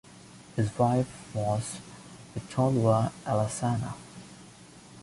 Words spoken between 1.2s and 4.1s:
was Pitolua Alesana.